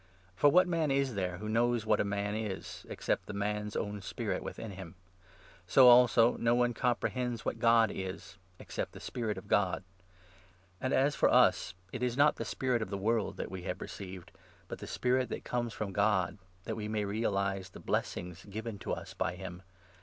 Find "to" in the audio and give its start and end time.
18.79-18.93